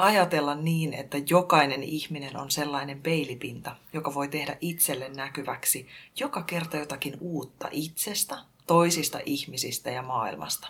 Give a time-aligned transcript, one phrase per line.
[0.00, 6.76] Ajatella niin, että jokainen ihminen on sellainen peilipinta, joka voi tehdä itselle näkyväksi joka kerta
[6.76, 10.68] jotakin uutta itsestä, toisista ihmisistä ja maailmasta.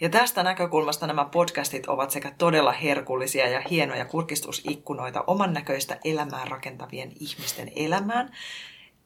[0.00, 6.44] Ja tästä näkökulmasta nämä podcastit ovat sekä todella herkullisia ja hienoja kurkistusikkunoita oman näköistä elämää
[6.44, 8.32] rakentavien ihmisten elämään,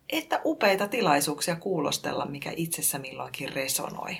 [0.08, 4.18] että upeita tilaisuuksia kuulostella, mikä itsessä milloinkin resonoi.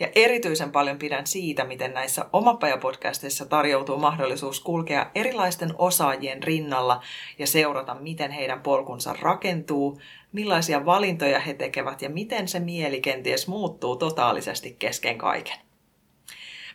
[0.00, 7.02] Ja erityisen paljon pidän siitä, miten näissä Omapaja-podcasteissa tarjoutuu mahdollisuus kulkea erilaisten osaajien rinnalla
[7.38, 10.00] ja seurata, miten heidän polkunsa rakentuu,
[10.32, 15.69] millaisia valintoja he tekevät ja miten se mieli kenties muuttuu totaalisesti kesken kaiken.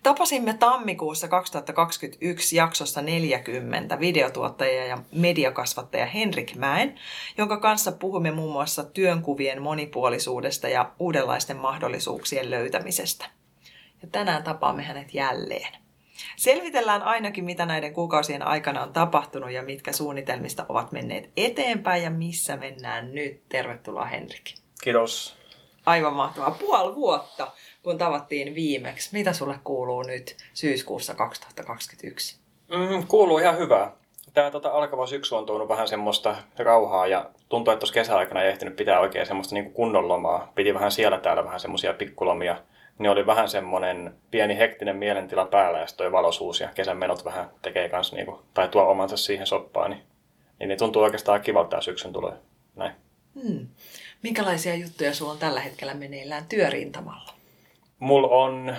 [0.06, 7.00] Tapasimme tammikuussa 2021 jaksossa 40 videotuottaja ja mediakasvattaja Henrik Mäen,
[7.38, 13.26] jonka kanssa puhumme muun muassa työnkuvien monipuolisuudesta ja uudenlaisten mahdollisuuksien löytämisestä.
[14.02, 15.74] Ja tänään tapaamme hänet jälleen.
[16.36, 22.10] Selvitellään ainakin, mitä näiden kuukausien aikana on tapahtunut ja mitkä suunnitelmista ovat menneet eteenpäin ja
[22.10, 23.50] missä mennään nyt.
[23.50, 24.54] Tervetuloa Henrik.
[24.84, 25.38] Kiitos.
[25.86, 26.52] Aivan mahtavaa.
[26.52, 27.52] Puoli vuotta
[27.86, 29.10] kun tavattiin viimeksi.
[29.14, 32.38] Mitä sulle kuuluu nyt syyskuussa 2021?
[32.70, 33.92] Mm, kuuluu ihan hyvää.
[34.34, 38.50] Tämä tota, alkava syksy on tuonut vähän semmoista rauhaa ja tuntuu, että tuossa kesäaikana ei
[38.50, 40.52] ehtinyt pitää oikein semmoista niin kunnon lomaa.
[40.56, 42.58] Piti vähän siellä täällä vähän semmoisia pikkulomia.
[43.00, 47.50] Niin oli vähän semmoinen pieni hektinen mielentila päällä ja toi valosuus ja kesän menot vähän
[47.62, 49.92] tekee kanssa, niin kuin, tai tuo omansa siihen soppaan.
[49.92, 50.04] Niin,
[50.60, 52.34] niin, niin tuntuu oikeastaan kivalta tämä syksyn tulee.
[52.76, 52.92] Näin.
[53.44, 53.68] Hmm.
[54.22, 57.35] Minkälaisia juttuja sulla on tällä hetkellä meneillään työrintamalla?
[58.00, 58.76] Mulla on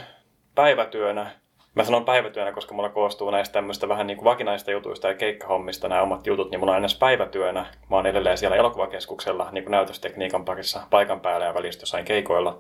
[0.55, 1.31] päivätyönä,
[1.75, 5.89] mä sanon päivätyönä, koska mulla koostuu näistä tämmöistä vähän niin kuin vakinaista jutuista ja keikkahommista
[5.89, 7.67] nämä omat jutut, niin mulla on aina päivätyönä.
[7.91, 12.59] Mä oon edelleen siellä elokuvakeskuksella niin kuin näytöstekniikan parissa paikan päällä ja välistä jossain keikoilla.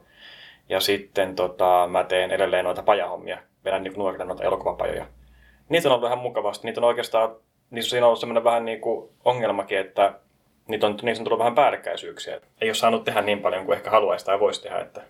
[0.68, 5.06] Ja sitten tota, mä teen edelleen noita pajahommia, vedän niin nuorille noita elokuvapajoja.
[5.68, 6.66] Niitä on ollut ihan mukavasti.
[6.66, 7.36] Niitä on oikeastaan,
[7.70, 10.12] niissä on siinä ollut semmoinen vähän niin kuin ongelmakin, että
[10.68, 12.40] niitä on, niissä on tullut vähän päällekkäisyyksiä.
[12.60, 14.78] Ei ole saanut tehdä niin paljon kuin ehkä haluaisi tai voisi tehdä.
[14.78, 15.02] Että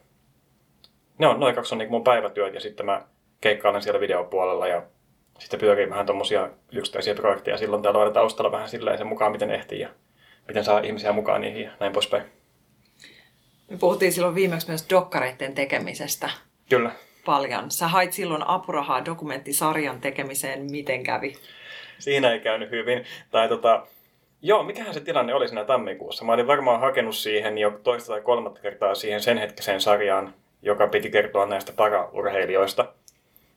[1.18, 3.02] ne on, noin kaksi on niin mun päivätyöt ja sitten mä
[3.40, 4.82] keikkailen siellä videopuolella ja
[5.38, 9.50] sitten pyörii vähän tuommoisia yksittäisiä projekteja silloin täällä aina taustalla vähän silleen sen mukaan, miten
[9.50, 9.88] ehtii ja
[10.48, 12.22] miten saa ihmisiä mukaan niihin ja näin poispäin.
[13.70, 16.30] Me puhuttiin silloin viimeksi myös dokkareiden tekemisestä.
[16.70, 16.90] Kyllä.
[17.24, 17.70] Paljon.
[17.70, 20.70] Sä hait silloin apurahaa dokumenttisarjan tekemiseen.
[20.70, 21.34] Miten kävi?
[21.98, 23.04] Siinä ei käynyt hyvin.
[23.30, 23.86] Tai tota,
[24.42, 26.24] Joo, mikähän se tilanne oli siinä tammikuussa?
[26.24, 30.86] Mä olin varmaan hakenut siihen jo toista tai kolmatta kertaa siihen sen hetkiseen sarjaan, joka
[30.86, 32.92] piti kertoa näistä paraurheilijoista.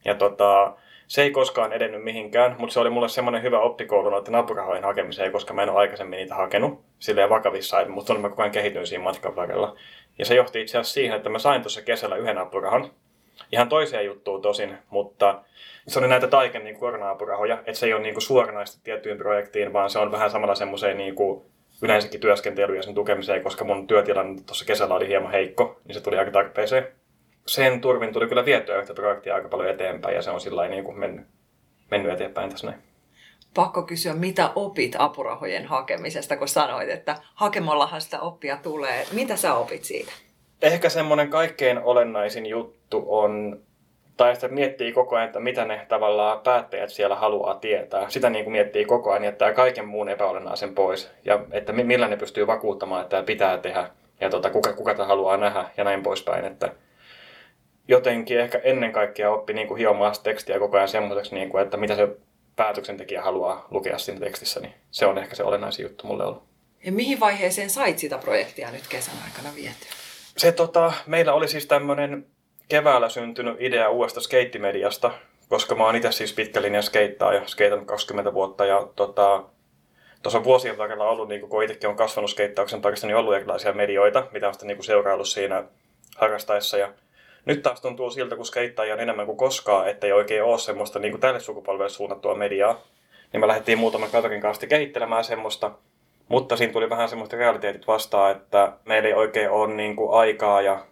[0.05, 0.73] Ja tota,
[1.07, 5.31] se ei koskaan edennyt mihinkään, mutta se oli mulle semmoinen hyvä oppikoulu noiden apurahojen hakemiseen,
[5.31, 9.03] koska mä en ole aikaisemmin niitä hakenut silleen vakavissa, mutta mä koko ajan kehityin siinä
[9.03, 9.75] matkan varrella.
[10.19, 12.91] Ja se johti itse asiassa siihen, että mä sain tuossa kesällä yhden apurahan.
[13.51, 15.43] Ihan toiseen juttuun tosin, mutta
[15.87, 19.73] se oli näitä Taiken niin korona-apurahoja, että se ei ole niin kuin suoranaisesti tiettyyn projektiin,
[19.73, 21.45] vaan se on vähän samalla semmoiseen niin kuin
[21.81, 26.01] yleensäkin työskentelyyn ja sen tukemiseen, koska mun työtilanne tuossa kesällä oli hieman heikko, niin se
[26.01, 26.87] tuli aika tarpeeseen.
[27.47, 30.83] Sen turvin tuli kyllä vietyä yhtä projektia aika paljon eteenpäin ja se on sillä niin
[30.83, 31.25] kuin mennyt,
[31.91, 32.81] mennyt eteenpäin tässä näin.
[33.53, 39.05] Pakko kysyä, mitä opit apurahojen hakemisesta, kun sanoit, että hakemallahan sitä oppia tulee.
[39.11, 40.11] Mitä sä opit siitä?
[40.61, 43.61] Ehkä semmoinen kaikkein olennaisin juttu on
[44.19, 48.09] tai sitä miettii koko ajan, että mitä ne tavallaan päättäjät siellä haluaa tietää.
[48.09, 51.11] Sitä niin kuin miettii koko ajan, jättää kaiken muun epäolennaisen pois.
[51.25, 53.89] Ja että millä ne pystyy vakuuttamaan, että tämä pitää tehdä.
[54.21, 56.45] Ja tota, kuka, kuka tämä haluaa nähdä ja näin poispäin.
[56.45, 56.73] Että
[57.87, 61.77] jotenkin ehkä ennen kaikkea oppi niin kuin hiomaan tekstiä koko ajan semmoiseksi, niin kuin, että
[61.77, 62.07] mitä se
[62.55, 64.59] päätöksentekijä haluaa lukea siinä tekstissä.
[64.59, 66.43] Niin se on ehkä se olennaisin juttu mulle ollut.
[66.85, 69.91] Ja mihin vaiheeseen sait sitä projektia nyt kesän aikana vietyä?
[70.37, 72.25] Se tota, meillä oli siis tämmöinen
[72.69, 75.11] keväällä syntynyt idea uudesta skeittimediasta,
[75.49, 79.43] koska mä oon itse siis pitkä linja skeittaa ja skeitan 20 vuotta ja tota,
[80.23, 84.27] tuossa vuosien varrella ollut, niin kun itsekin on kasvanut skeittauksen parissa, niin ollut erilaisia medioita,
[84.31, 85.63] mitä on sitten niin seuraillut siinä
[86.17, 86.77] harrastaessa.
[86.77, 86.93] Ja
[87.45, 90.99] nyt taas tuntuu siltä, kun skeittajia on enemmän kuin koskaan, että ei oikein ole semmoista
[90.99, 92.81] niin kuin tälle sukupolvelle suunnattua mediaa.
[93.33, 95.71] Niin me lähdettiin muutaman kaverin kanssa kehittelemään semmoista,
[96.27, 100.61] mutta siinä tuli vähän semmoista realiteetit vastaan, että meillä ei oikein ole niin kuin aikaa
[100.61, 100.85] ja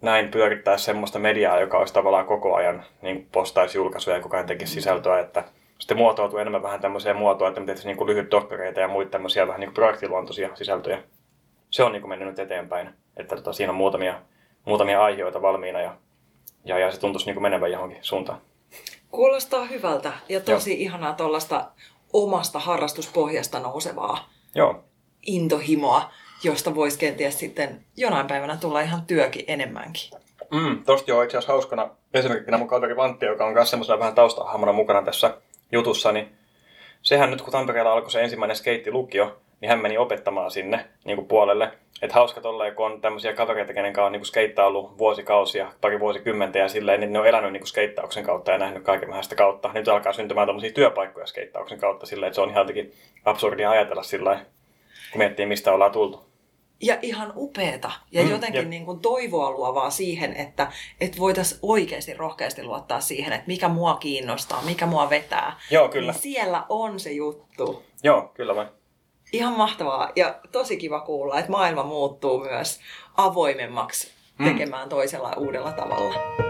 [0.00, 4.46] näin pyörittää semmoista mediaa, joka olisi tavallaan koko ajan niin postaisi julkaisuja ja koko ajan
[4.46, 5.44] tekisi sisältöä, että
[5.78, 9.46] sitten muotoutuu enemmän vähän tämmöiseen muotoa, että me tehtäisiin niin lyhyt dokkareita ja muita tämmöisiä
[9.46, 11.02] vähän niin projektiluontoisia sisältöjä.
[11.70, 14.20] Se on niin kuin mennyt nyt eteenpäin, että tota, siinä on muutamia,
[14.64, 15.96] muutamia aiheita valmiina ja,
[16.64, 18.40] ja, ja se tuntuisi niin kuin menevän johonkin suuntaan.
[19.10, 20.80] Kuulostaa hyvältä ja tosi Joo.
[20.80, 21.70] ihanaa tuollaista
[22.12, 24.84] omasta harrastuspohjasta nousevaa Joo.
[25.22, 26.10] intohimoa,
[26.44, 30.10] josta voisi kenties sitten jonain päivänä tulla ihan työkin enemmänkin.
[30.50, 34.14] Mm, tosta joo itse asiassa hauskana esimerkkinä mun kaveri Vantti, joka on myös semmoisena vähän
[34.14, 35.34] taustahahmona mukana tässä
[35.72, 36.32] jutussa, niin
[37.02, 41.28] sehän nyt kun Tampereella alkoi se ensimmäinen skeittilukio, niin hän meni opettamaan sinne niin kuin
[41.28, 41.72] puolelle.
[42.02, 46.00] Että hauska tolleen, kun on tämmöisiä kavereita, kenen kanssa on niin skeittaa ollut vuosikausia, pari
[46.00, 49.36] vuosikymmentä ja silleen, niin ne on elänyt niin skeittauksen kautta ja nähnyt kaiken vähän sitä
[49.36, 49.70] kautta.
[49.74, 52.92] Nyt alkaa syntymään tämmöisiä työpaikkoja skeittauksen kautta silleen, että se on ihan jotenkin
[53.24, 54.40] absurdia ajatella sillä
[55.12, 56.26] kun miettii, mistä ollaan tultu
[56.82, 62.14] ja ihan upeeta ja mm, jotenkin niin kuin toivoa luovaa siihen, että, että voitaisiin oikeasti
[62.14, 65.60] rohkeasti luottaa siihen, että mikä mua kiinnostaa, mikä mua vetää.
[65.70, 66.12] Joo, kyllä.
[66.12, 67.82] Niin siellä on se juttu.
[68.02, 68.68] Joo, kyllä vain.
[69.32, 72.80] Ihan mahtavaa ja tosi kiva kuulla, että maailma muuttuu myös
[73.16, 74.44] avoimemmaksi mm.
[74.44, 76.45] tekemään toisella uudella tavalla.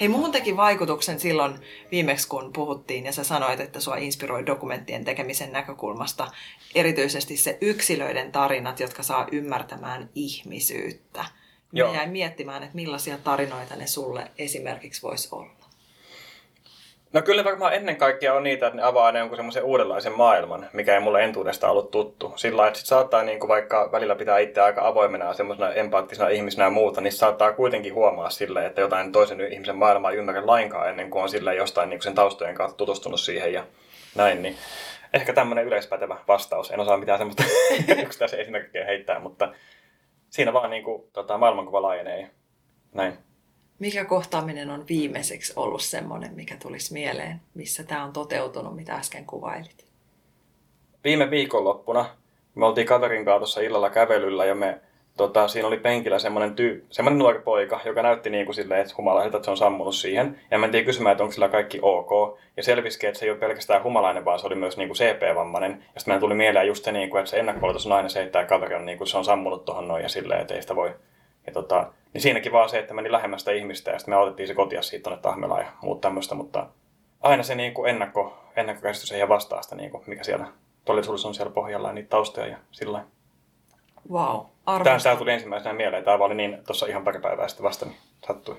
[0.00, 1.58] Hei, muun teki vaikutuksen silloin
[1.90, 6.30] viimeksi, kun puhuttiin ja sä sanoit, että sua inspiroi dokumenttien tekemisen näkökulmasta
[6.74, 11.24] erityisesti se yksilöiden tarinat, jotka saa ymmärtämään ihmisyyttä.
[11.72, 11.88] Joo.
[11.88, 15.57] Mä jäin miettimään, että millaisia tarinoita ne sulle esimerkiksi voisi olla.
[17.12, 20.94] No kyllä varmaan ennen kaikkea on niitä, että ne avaa jonkun semmoisen uudenlaisen maailman, mikä
[20.94, 22.32] ei mulle entuudesta ollut tuttu.
[22.36, 26.28] Sillä että sit saattaa niin kuin vaikka välillä pitää itse aika avoimena ja semmoisena empaattisena
[26.28, 30.46] ihmisenä ja muuta, niin saattaa kuitenkin huomaa sille, että jotain toisen ihmisen maailmaa ei ymmärrä
[30.46, 33.64] lainkaan ennen kuin on sille jostain niin kuin sen taustojen kautta tutustunut siihen ja
[34.14, 34.42] näin.
[34.42, 34.56] Niin
[35.14, 36.70] ehkä tämmöinen yleispätevä vastaus.
[36.70, 37.44] En osaa mitään semmoista
[38.02, 39.52] yksittäisen esimerkkiä heittää, mutta
[40.30, 42.30] siinä vaan niin kuin, tota, maailmankuva laajenee
[42.94, 43.27] näin.
[43.78, 49.26] Mikä kohtaaminen on viimeiseksi ollut semmoinen, mikä tulisi mieleen, missä tämä on toteutunut, mitä äsken
[49.26, 49.86] kuvailit?
[51.04, 52.16] Viime viikonloppuna
[52.58, 54.78] me oltiin kaverin kanssa tuossa illalla kävelyllä ja me,
[55.16, 58.94] tota, siinä oli penkillä semmoinen, tyy, semmoinen nuori poika, joka näytti niin kuin silleen, että
[58.98, 60.40] humalaiselta, että se on sammunut siihen.
[60.50, 62.38] Ja mentiin kysymään, että onko sillä kaikki ok.
[62.56, 65.84] Ja selvisikin, että se ei ole pelkästään humalainen, vaan se oli myös niin kuin CP-vammainen.
[65.94, 68.32] Ja sitten tuli mieleen just se, niin kuin, että se ennakko on aina se, että
[68.32, 70.76] tämä kaveri on, niin kuin, se on sammunut tuohon noin ja silleen, että ei sitä
[70.76, 70.94] voi
[71.48, 74.54] ja tota, niin siinäkin vaan se, että meni lähemmästä ihmistä ja sitten me otettiin se
[74.54, 76.66] kotia siitä tuonne Tahmelaan ja muut tämmöistä, mutta
[77.20, 80.46] aina se niin kuin ennakko, ennakkokäsitys ei vastaa sitä, niin kuin, mikä siellä
[80.84, 83.04] todellisuudessa on siellä pohjalla ja niitä taustoja ja sillä
[84.10, 84.40] Wow,
[84.84, 86.04] Tämä, tämä tuli ensimmäisenä mieleen.
[86.04, 87.96] Tämä oli niin tuossa ihan pari päivää sitten vasta, niin
[88.26, 88.56] sattui.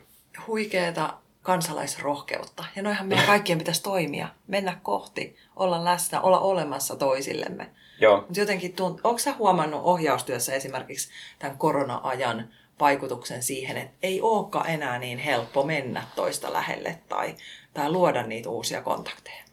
[0.47, 2.65] Huikeeta kansalaisrohkeutta.
[2.75, 7.69] Ja noihan meidän kaikkien pitäisi toimia, mennä kohti, olla läsnä, olla olemassa toisillemme.
[7.99, 8.17] Joo.
[8.17, 8.99] Mutta jotenkin tunt...
[9.03, 11.09] onko sä huomannut ohjaustyössä esimerkiksi
[11.39, 12.49] tämän korona-ajan
[12.79, 17.35] vaikutuksen siihen, että ei olekaan enää niin helppo mennä toista lähelle tai,
[17.73, 19.43] tai luoda niitä uusia kontakteja?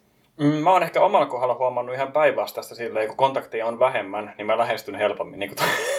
[0.40, 4.46] Mm, mä oon ehkä omalla kohdalla huomannut ihan päinvastaista silleen, kun kontakteja on vähemmän, niin
[4.46, 5.52] mä lähestyn helpommin niin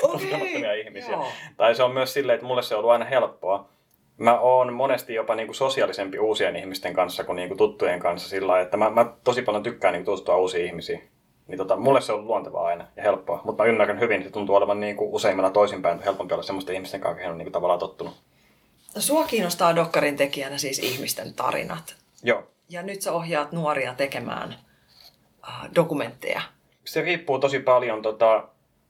[0.03, 0.79] okay.
[0.85, 1.11] ihmisiä.
[1.11, 1.27] Joo.
[1.57, 3.69] Tai se on myös silleen, että mulle se on ollut aina helppoa.
[4.17, 8.29] Mä oon monesti jopa niin kuin sosiaalisempi uusien ihmisten kanssa kuin, niin kuin tuttujen kanssa
[8.29, 11.09] sillä että mä, mä tosi paljon tykkään niin tutustua uusiin ihmisiin.
[11.47, 13.41] Niin tota, mulle se on luontevaa aina ja helppoa.
[13.43, 17.01] Mutta mä ymmärrän hyvin, se tuntuu olevan niin kuin useimmilla toisinpäin helpompi olla semmoisten ihmisten
[17.01, 18.13] kanssa, kehen on niin kuin tavallaan tottunut.
[18.97, 21.95] Sua kiinnostaa Dokkarin tekijänä siis ihmisten tarinat.
[22.23, 22.43] Joo.
[22.69, 24.55] Ja nyt sä ohjaat nuoria tekemään
[25.47, 26.41] uh, dokumentteja.
[26.85, 28.01] Se riippuu tosi paljon.
[28.01, 28.47] Tota,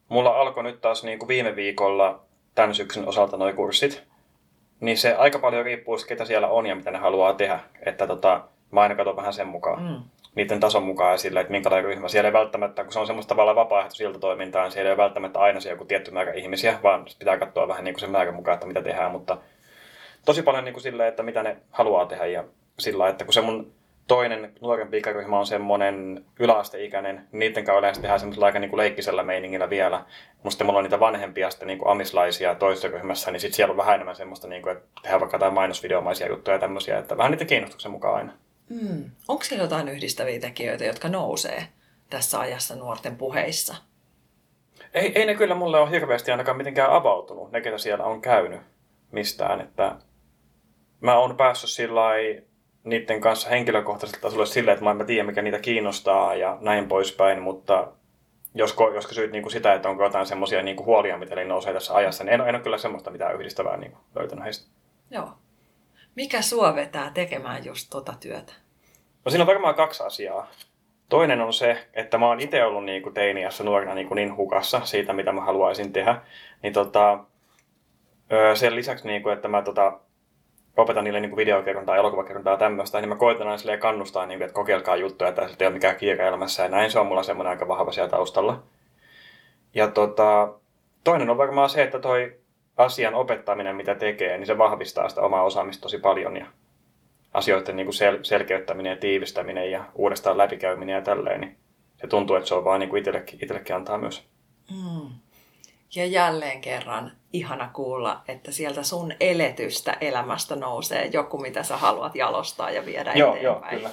[0.09, 2.19] mulla alkoi nyt taas niin kuin viime viikolla
[2.55, 4.03] tämän syksyn osalta nuo kurssit.
[4.79, 7.59] Niin se aika paljon riippuu, ketä siellä on ja mitä ne haluaa tehdä.
[7.85, 9.83] Että tota, mä aina katson vähän sen mukaan.
[9.83, 10.01] Mm
[10.37, 12.07] niiden tason mukaan esille, että minkälainen ryhmä.
[12.07, 15.59] Siellä ei välttämättä, kun se on semmoista tavallaan vapaaehtoisilta toimintaa, niin siellä ei välttämättä aina
[15.59, 18.67] se joku tietty määrä ihmisiä, vaan pitää katsoa vähän niin kuin sen määrän mukaan, että
[18.67, 19.37] mitä tehdään, mutta
[20.25, 22.43] tosi paljon niin kuin silleen, että mitä ne haluaa tehdä ja
[22.79, 23.71] sillä että kun se mun
[24.07, 29.23] toinen nuorempi ikäryhmä on semmoinen yläasteikäinen, niiden kanssa yleensä tehdään semmoisella aika niin kuin leikkisellä
[29.23, 30.05] meiningillä vielä.
[30.33, 33.71] Mutta sitten mulla on niitä vanhempia sitten niin kuin amislaisia toisessa ryhmässä, niin sitten siellä
[33.71, 37.17] on vähän enemmän semmoista, niin kuin, että tehdään vaikka jotain mainosvideomaisia juttuja ja tämmöisiä, että
[37.17, 38.31] vähän niitä kiinnostuksen mukaan aina.
[38.69, 39.11] Mm.
[39.27, 41.67] Onko siellä jotain yhdistäviä tekijöitä, jotka nousee
[42.09, 43.75] tässä ajassa nuorten puheissa?
[44.93, 48.61] Ei, ei ne kyllä mulle ole hirveästi ainakaan mitenkään avautunut, ne ketä siellä on käynyt
[49.11, 49.61] mistään.
[49.61, 49.95] Että
[51.01, 52.01] mä oon päässyt sillä
[52.83, 57.41] niiden kanssa henkilökohtaisesti tasolle silleen, että mä en tiedä, mikä niitä kiinnostaa ja näin poispäin,
[57.41, 57.87] mutta
[58.53, 61.95] jos, jos kysyit niin kuin sitä, että onko jotain semmoisia niin huolia, mitä nousee tässä
[61.95, 64.71] ajassa, niin en, en ole kyllä semmoista mitään yhdistävää niin löytänyt heistä.
[65.11, 65.29] Joo.
[66.17, 68.53] Mikä sua vetää tekemään just tota työtä?
[69.25, 70.47] No siinä on varmaan kaksi asiaa.
[71.09, 74.35] Toinen on se, että mä oon itse ollut niin kuin teiniässä nuorena niin, kuin niin
[74.35, 76.21] hukassa siitä, mitä mä haluaisin tehdä.
[76.63, 77.19] Niin tota,
[78.53, 79.99] sen lisäksi, niin kuin, että mä tota,
[80.77, 84.55] opetan niille niin videokerrontaa, elokuvakerrontaa ja tämmöistä, niin mä koitan aina kannustaa, niin kuin, että
[84.55, 86.63] kokeilkaa juttuja, että ei ole mikään kiire elämässä.
[86.63, 88.63] Ja näin se on mulla semmoinen aika vahva siellä taustalla.
[89.73, 90.53] Ja tota,
[91.03, 92.39] toinen on varmaan se, että toi
[92.77, 96.37] asian opettaminen, mitä tekee, niin se vahvistaa sitä omaa osaamista tosi paljon.
[96.37, 96.45] Ja
[97.33, 101.57] asioiden niin kuin sel- selkeyttäminen ja tiivistäminen ja uudestaan läpikäyminen ja tälleen, niin
[102.01, 104.23] se tuntuu, että se on vaan niin kuin itsellekin, itsellekin antaa myös.
[104.71, 105.09] Mm.
[105.95, 112.15] Ja jälleen kerran ihana kuulla, että sieltä sun eletystä elämästä nousee joku, mitä sä haluat
[112.15, 113.73] jalostaa ja viedä joo, eteenpäin.
[113.73, 113.89] Joo, kyllä.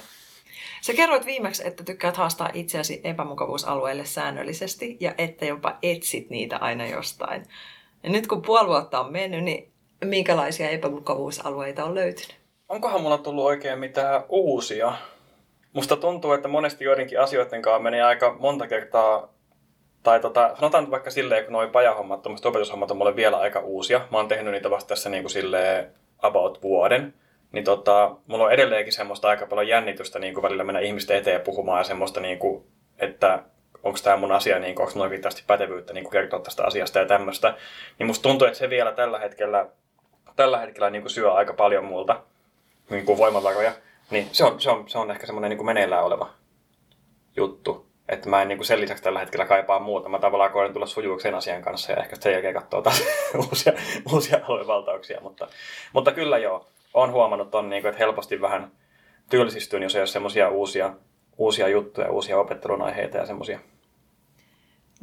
[0.81, 6.85] Sä kerroit viimeksi, että tykkäät haastaa itseäsi epämukavuusalueelle säännöllisesti ja että jopa etsit niitä aina
[6.87, 7.45] jostain.
[8.05, 9.71] Ja nyt kun puoli vuotta on mennyt, niin
[10.05, 12.35] minkälaisia epämukavuusalueita on löytynyt?
[12.69, 14.93] Onkohan mulla tullut oikein mitään uusia?
[15.73, 19.33] Musta tuntuu, että monesti joidenkin asioiden kanssa menee aika monta kertaa
[20.03, 24.01] tai tota, sanotaan vaikka silleen, kun noin pajahommat, tuommoiset opetushommat on mulle vielä aika uusia.
[24.11, 27.13] Mä oon tehnyt niitä vasta tässä niin kuin silleen about vuoden.
[27.51, 31.41] Niin tota, mulla on edelleenkin semmoista aika paljon jännitystä niin kuin välillä mennä ihmisten eteen
[31.41, 32.65] puhumaan ja semmoista, niin kuin,
[32.97, 33.43] että
[33.85, 37.53] onko tämä mun asia, niin onko mulla riittävästi pätevyyttä niin kertoa tästä asiasta ja tämmöistä.
[37.99, 39.65] Niin musta tuntuu, että se vielä tällä hetkellä,
[40.35, 42.21] tällä hetkellä niin kuin syö aika paljon multa
[42.89, 43.71] niin kuin voimavaroja.
[44.09, 46.29] Niin se on, se on, se on ehkä semmoinen niin meneillään oleva
[47.35, 47.85] juttu.
[48.09, 50.09] Että mä en niin kuin sen lisäksi tällä hetkellä kaipaa muuta.
[50.09, 53.03] Mä tavallaan koen tulla sujuvaksi sen asian kanssa ja ehkä sen jälkeen katsoa taas
[53.49, 53.73] uusia,
[54.13, 55.21] uusia aluevaltauksia.
[55.21, 55.47] Mutta,
[55.93, 58.71] mutta kyllä joo, on huomannut ton, niin kuin, että helposti vähän
[59.29, 60.93] tylsistyn, jos ei ole semmoisia uusia,
[61.37, 63.59] uusia juttuja, uusia opettelun aiheita ja semmoisia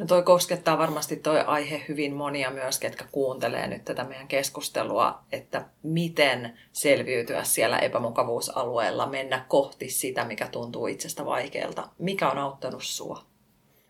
[0.02, 5.18] No toi koskettaa varmasti toi aihe hyvin monia myös, ketkä kuuntelee nyt tätä meidän keskustelua,
[5.32, 11.88] että miten selviytyä siellä epämukavuusalueella, mennä kohti sitä, mikä tuntuu itsestä vaikealta.
[11.98, 13.22] Mikä on auttanut sua?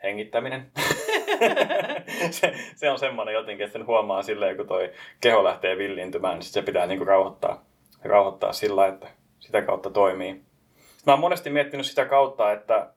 [0.03, 0.73] Hengittäminen.
[2.31, 6.43] se, se, on semmoinen jotenkin, että sen huomaa silleen, kun toi keho lähtee villiintymään, niin
[6.43, 7.65] se pitää niinku rauhoittaa,
[8.05, 9.09] rauhoittaa sillä, että
[9.41, 10.43] sitä kautta toimii.
[11.07, 12.91] Mä oon monesti miettinyt sitä kautta, että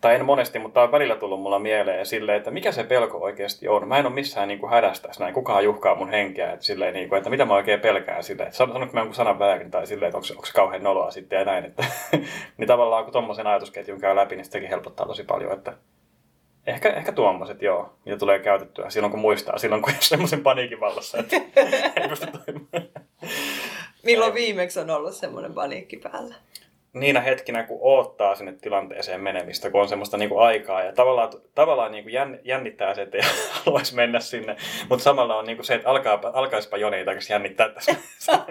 [0.00, 3.68] tai en monesti, mutta on välillä tullut mulla mieleen silleen, että mikä se pelko oikeasti
[3.68, 3.88] on.
[3.88, 7.08] Mä en ole missään niin kuin hädästä näin, kukaan juhkaa mun henkeä, että, silleen, niin
[7.08, 10.08] kuin, että mitä mä oikein pelkään silleen, että sanonko mä jonkun sanan väärin tai silleen,
[10.08, 11.64] että onko, onko se kauhean noloa sitten ja näin.
[11.64, 11.84] Että,
[12.56, 15.72] niin tavallaan kun tuommoisen ajatusketjun käy läpi, niin sitäkin helpottaa tosi paljon, että
[16.66, 20.80] Ehkä, ehkä tuommoiset, joo, mitä tulee käytettyä silloin, kun muistaa, silloin kun on semmoisen paniikin
[20.80, 21.36] vallassa, että
[22.00, 22.88] ei pysty toimimaan.
[24.02, 26.34] Milloin viimeksi on ollut semmoinen paniikki päällä?
[27.00, 31.32] Niinä hetkinä, kun oottaa sinne tilanteeseen menemistä, kun on semmoista niin kuin aikaa ja tavallaan,
[31.54, 33.22] tavallaan niin kuin jännittää se, että ei
[33.64, 34.56] haluaisi mennä sinne,
[34.88, 37.96] mutta samalla on niin kuin se, että alkaa, alkaisipa jo niitä jännittää tässä.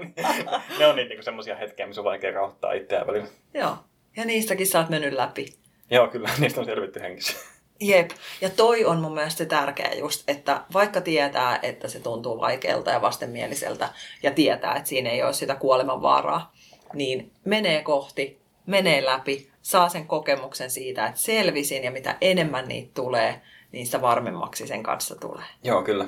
[0.80, 3.28] ne on niin, niin semmoisia hetkiä, missä on vaikea rauhoittaa itseään välillä.
[3.54, 3.76] Joo,
[4.18, 5.46] ja niistäkin sä oot mennyt läpi.
[5.92, 7.56] Joo, kyllä, niistä on selvitty hengissä.
[7.82, 8.10] Jep,
[8.42, 12.92] ja toi on mun mielestä se tärkeä just, että vaikka tietää, että se tuntuu vaikealta
[12.92, 13.90] ja vastenmieliseltä
[14.24, 16.54] ja tietää, että siinä ei ole sitä kuolemanvaaraa,
[16.96, 22.92] niin menee kohti, menee läpi, saa sen kokemuksen siitä, että selvisin ja mitä enemmän niitä
[22.94, 25.46] tulee, niin sitä varmemmaksi sen kanssa tulee.
[25.64, 26.06] Joo, kyllä.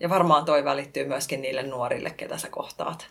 [0.00, 3.06] Ja varmaan toi välittyy myöskin niille nuorille, ketä sä kohtaat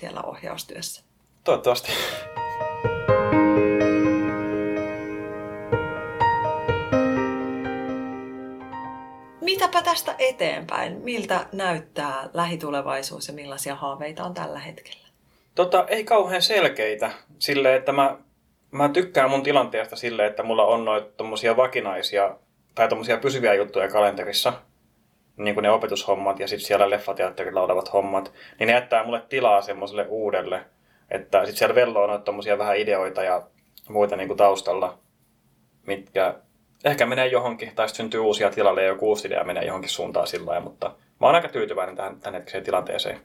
[0.00, 1.02] siellä ohjaustyössä.
[1.44, 1.92] Toivottavasti.
[9.40, 11.00] Mitäpä tästä eteenpäin?
[11.02, 15.07] Miltä näyttää lähitulevaisuus ja millaisia haaveita on tällä hetkellä?
[15.58, 17.10] Tota, ei kauhean selkeitä.
[17.38, 18.16] Sille, että mä,
[18.70, 21.24] mä tykkään mun tilanteesta sille, että mulla on noita
[21.56, 22.36] vakinaisia
[22.74, 24.52] tai tommosia pysyviä juttuja kalenterissa,
[25.36, 29.62] niin kuin ne opetushommat ja sitten siellä leffateatterilla olevat hommat, niin ne jättää mulle tilaa
[29.62, 30.64] semmoiselle uudelle,
[31.10, 33.42] että sitten siellä velloo noita vähän ideoita ja
[33.88, 34.98] muita niin kuin taustalla,
[35.86, 36.34] mitkä
[36.84, 40.60] ehkä menee johonkin, tai syntyy uusia tilalle ja joku uusi idea menee johonkin suuntaan sillä
[40.60, 40.86] mutta
[41.20, 43.20] mä oon aika tyytyväinen tähän, tähän hetkiseen tilanteeseen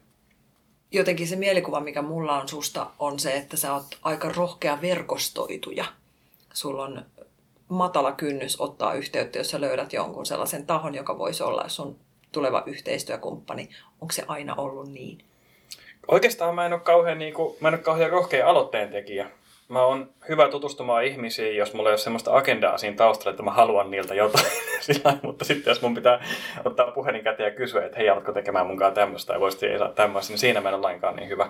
[0.94, 5.86] jotenkin se mielikuva, mikä mulla on susta, on se, että sä oot aika rohkea verkostoituja.
[6.54, 7.06] Sulla on
[7.70, 12.00] matala kynnys ottaa yhteyttä, jos sä löydät jonkun sellaisen tahon, joka voisi olla sun
[12.32, 13.70] tuleva yhteistyökumppani.
[14.02, 15.26] Onko se aina ollut niin?
[16.08, 19.30] Oikeastaan mä en ole kauhean, niin kuin, mä en ole kauhean rohkea aloitteen tekijä
[19.67, 23.51] mä oon hyvä tutustumaan ihmisiin, jos mulla ei ole semmoista agendaa siinä taustalla, että mä
[23.51, 24.46] haluan niiltä jotain.
[24.82, 26.25] Sillä, mutta sitten jos mun pitää
[26.65, 29.89] ottaa puhelin käteen ja kysyä, että hei, alatko tekemään munkaan tämmöistä ja voisit ei saa
[29.91, 31.50] tämmöistä, niin siinä mä en ole lainkaan niin hyvä.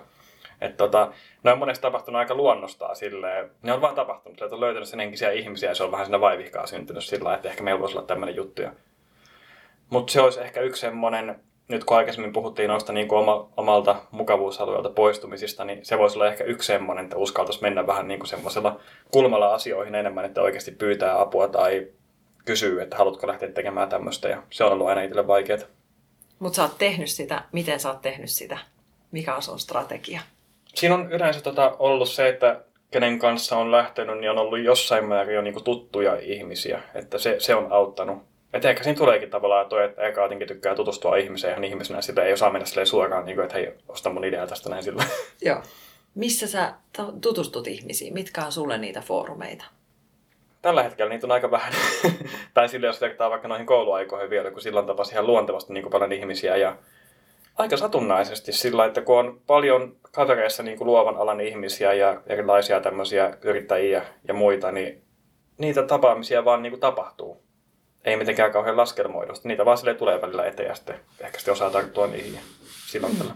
[0.61, 1.11] Että tota,
[1.43, 3.51] ne on monesti tapahtunut aika luonnostaan silleen.
[3.61, 6.21] Ne on vaan tapahtunut, että on löytänyt sen henkisiä ihmisiä ja se on vähän siinä
[6.21, 8.61] vaivihkaa syntynyt sillä että ehkä meillä voisi olla tämmöinen juttu.
[9.89, 13.95] Mutta se olisi ehkä yksi semmoinen nyt kun aikaisemmin puhuttiin noista niin kuin oma, omalta
[14.11, 18.27] mukavuusalueelta poistumisista, niin se voisi olla ehkä yksi semmoinen, että uskaltaisi mennä vähän niin kuin
[18.27, 18.79] semmoisella
[19.11, 21.87] kulmalla asioihin enemmän, että oikeasti pyytää apua tai
[22.45, 24.29] kysyy, että haluatko lähteä tekemään tämmöistä.
[24.29, 25.59] Ja se on ollut aina itselle vaikeaa.
[26.39, 27.43] Mutta sä oot tehnyt sitä.
[27.51, 28.57] Miten sä oot tehnyt sitä?
[29.11, 30.21] Mikä on sun strategia?
[30.75, 35.05] Siinä on yleensä tota ollut se, että kenen kanssa on lähtenyt, niin on ollut jossain
[35.05, 36.81] määrin jo niin kuin tuttuja ihmisiä.
[36.95, 38.32] Että se, se on auttanut.
[38.53, 42.23] Että ehkä siinä tuleekin tavallaan toi, että eka jotenkin tykkää tutustua ihmiseen ihan ihmisenä, sitä
[42.23, 45.03] ei osaa mennä suoraan, niin kuin, että hei, osta mun idea tästä näin sillä.
[45.41, 45.61] Joo.
[46.15, 46.73] Missä sä
[47.21, 48.13] tutustut ihmisiin?
[48.13, 49.65] Mitkä on sulle niitä foorumeita?
[50.61, 51.73] Tällä hetkellä niitä on aika vähän.
[52.53, 55.91] tai sille jos vertaa vaikka noihin kouluaikoihin vielä, kun silloin tapasi ihan luontevasti niin kuin
[55.91, 56.57] paljon ihmisiä.
[56.57, 56.77] Ja
[57.55, 62.79] aika satunnaisesti sillä, että kun on paljon kavereissa niin kuin luovan alan ihmisiä ja erilaisia
[62.79, 65.03] tämmöisiä yrittäjiä ja muita, niin
[65.57, 67.42] niitä tapaamisia vaan niin kuin tapahtuu.
[68.05, 69.47] Ei mitenkään kauhean laskelmoidusta.
[69.47, 72.39] Niitä vaan sille tulee välillä eteen ja sitten ehkä sitten osaa tarttua niihin
[72.87, 73.33] silloin tällä.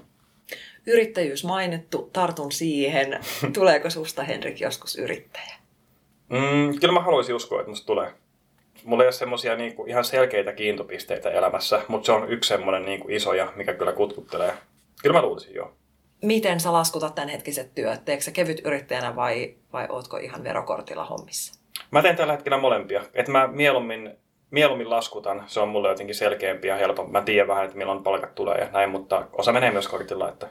[0.88, 3.20] Yrittäjyys mainittu, tartun siihen.
[3.54, 5.56] Tuleeko susta Henrik joskus yrittäjä?
[6.30, 8.14] Mm, kyllä mä haluaisin uskoa, että musta tulee.
[8.84, 13.08] Mulla ei ole semmoisia niinku ihan selkeitä kiintopisteitä elämässä, mutta se on yksi semmoinen niinku
[13.10, 14.54] isoja, mikä kyllä kutkuttelee.
[15.02, 15.74] Kyllä mä luulisin joo.
[16.24, 18.06] Miten sä laskutat tämänhetkiset työt?
[18.06, 21.60] Teekö sä kevyt yrittäjänä vai, vai ootko ihan verokortilla hommissa?
[21.92, 23.04] Mä teen tällä hetkellä molempia.
[23.14, 24.18] Et mä mieluummin,
[24.52, 27.12] mieluummin laskutan, se on mulle jotenkin selkeämpi ja helpompi.
[27.12, 30.50] Mä tiedän vähän, että milloin palkat tulee ja näin, mutta osa menee myös kortilla, että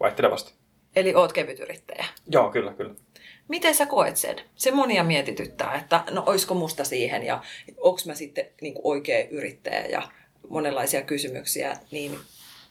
[0.00, 0.52] vaihtelevasti.
[0.96, 2.04] Eli oot kevyt yrittäjä?
[2.30, 2.94] Joo, kyllä, kyllä.
[3.48, 4.36] Miten sä koet sen?
[4.54, 7.42] Se monia mietityttää, että no oisko musta siihen ja
[7.80, 10.02] onko mä sitten niin oikea yrittäjä ja
[10.48, 12.18] monenlaisia kysymyksiä, niin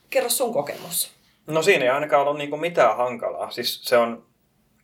[0.09, 1.11] kerro sun kokemus.
[1.47, 3.51] No siinä ei ainakaan ollut niin mitään hankalaa.
[3.51, 4.25] Siis se on,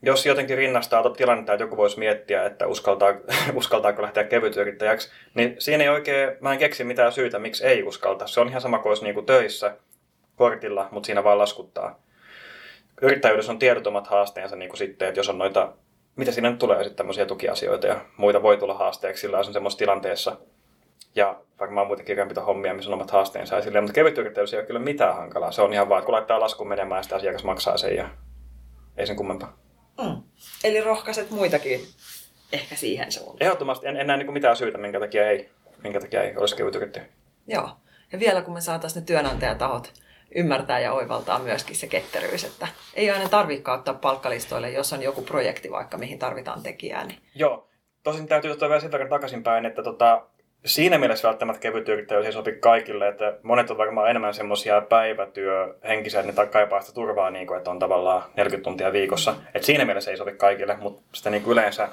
[0.01, 3.13] jos jotenkin rinnastaa tuota tilannetta, että joku voisi miettiä, että uskaltaa,
[3.53, 8.27] uskaltaako lähteä kevytyrittäjäksi, niin siinä ei oikein, mä en keksi mitään syytä, miksi ei uskalta.
[8.27, 9.75] Se on ihan sama kuin olisi niin kuin töissä
[10.35, 11.99] kortilla, mutta siinä vaan laskuttaa.
[13.01, 15.73] Yrittäjyydessä on tiedotomat haasteensa niin kuin sitten, että jos on noita
[16.15, 19.79] mitä siinä nyt tulee sitten tämmöisiä tukiasioita ja muita voi tulla haasteeksi sillä on semmoisessa
[19.79, 20.37] tilanteessa.
[21.15, 23.61] Ja varmaan muita kirjanpitohommia, missä on omat haasteensa.
[23.61, 25.51] Silleen, mutta kevyt yrittäjyys ei ole kyllä mitään hankalaa.
[25.51, 28.09] Se on ihan vaan, että kun laittaa laskun menemään, sitä asiakas maksaa sen ja
[28.97, 29.57] ei sen kummempaa.
[30.03, 30.21] Mm.
[30.63, 31.87] Eli rohkaiset muitakin
[32.51, 33.37] ehkä siihen suuntaan.
[33.43, 35.49] Ehdottomasti en, en näe niin mitään syytä, minkä takia ei,
[35.83, 37.05] minkä takia ei olisi kevyt yrittäjä.
[37.47, 37.69] Joo.
[38.11, 39.93] Ja vielä kun me saataisiin ne työnantajatahot
[40.35, 45.21] ymmärtää ja oivaltaa myöskin se ketteryys, että ei aina tarvitse ottaa palkkalistoille, jos on joku
[45.21, 47.05] projekti vaikka, mihin tarvitaan tekijää.
[47.05, 47.19] Niin...
[47.35, 47.69] Joo,
[48.03, 50.27] tosin täytyy ottaa vielä sen verran takaisinpäin, että tota,
[50.65, 56.19] siinä mielessä välttämättä kevyt yrittäjyys ei sopi kaikille, että monet on varmaan enemmän semmoisia päivätyöhenkisiä,
[56.19, 59.35] että ne kaipaa sitä turvaa, niin kuin, että on tavallaan 40 tuntia viikossa.
[59.53, 61.89] Et siinä mielessä ei sovi kaikille, mutta sitä niin kuin yleensä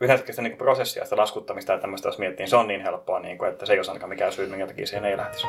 [0.00, 3.20] yleensä sitä niin prosessia, sitä laskuttamista ja tämmöistä, jos miettii, niin se on niin helppoa,
[3.20, 5.46] niin kuin, että se ei ole ainakaan mikään syy, minkä takia siihen ei lähtisi.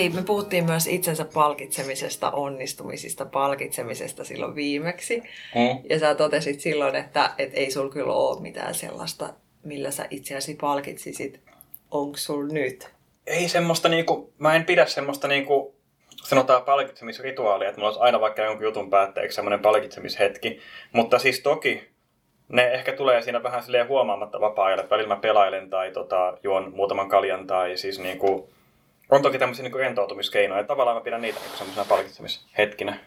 [0.00, 5.22] Hei, me puhuttiin myös itsensä palkitsemisesta, onnistumisista, palkitsemisesta silloin viimeksi.
[5.54, 5.82] Mm.
[5.90, 9.28] Ja sä totesit silloin, että, että ei sul kyllä ole mitään sellaista,
[9.64, 11.40] millä sä itseäsi palkitsisit.
[11.90, 12.90] Onko sul nyt?
[13.26, 15.74] Ei semmoista niinku, mä en pidä semmoista niinku,
[16.22, 20.60] sanotaan palkitsemisrituaalia, että mulla olisi aina vaikka jonkun jutun päätteeksi semmoinen palkitsemishetki.
[20.92, 21.88] Mutta siis toki
[22.48, 26.72] ne ehkä tulee siinä vähän silleen huomaamatta vapaa-ajalle, että välillä mä pelailen tai tota, juon
[26.74, 28.50] muutaman kaljan tai siis niinku,
[29.10, 30.64] on toki tämmöisiä niin rentoutumiskeinoja.
[30.64, 32.98] Tavallaan mä pidän niitä niin semmoisena palkitsemishetkinä.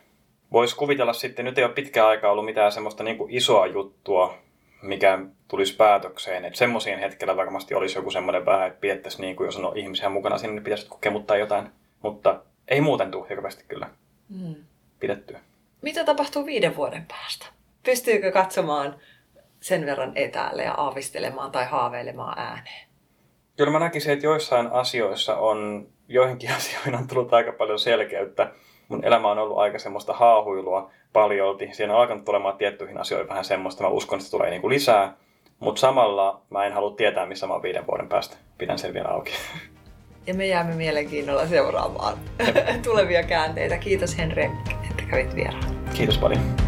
[0.52, 4.38] Voisi kuvitella sitten, nyt ei ole pitkään aikaa ollut mitään semmoista niin isoa juttua,
[4.82, 6.46] mikä tulisi päätökseen.
[6.46, 10.10] Että semmoisiin hetkellä varmasti olisi joku semmoinen vähän, että piettäisi niin kuin jos on ihmisiä
[10.10, 11.70] mukana sinne, niin pitäisi kemuttaa jotain.
[12.02, 13.90] Mutta ei muuten tule hirveästi kyllä
[14.30, 14.56] mm.
[15.00, 15.40] pidettyä.
[15.82, 17.46] Mitä tapahtuu viiden vuoden päästä?
[17.84, 19.00] Pystyykö katsomaan
[19.60, 22.93] sen verran etäälle ja aavistelemaan tai haaveilemaan ääneen?
[23.58, 28.52] Kyllä mä näkisin, että joissain asioissa on, joihinkin asioihin on tullut aika paljon selkeyttä.
[28.88, 31.70] Mun elämä on ollut aika semmoista haahuilua paljolti.
[31.72, 33.84] Siinä on alkanut tulemaan tiettyihin asioihin vähän semmoista.
[33.84, 35.18] Mä uskon, että se tulee niinku lisää.
[35.60, 38.38] Mutta samalla mä en halua tietää, missä mä oon viiden vuoden päästä.
[38.58, 39.32] Pidän sen vielä auki.
[40.28, 42.18] Ja me jäämme mielenkiinnolla seuraamaan
[42.84, 43.78] tulevia käänteitä.
[43.78, 44.44] Kiitos Henri,
[44.92, 45.64] että kävit vieraan.
[45.94, 46.63] Kiitos paljon.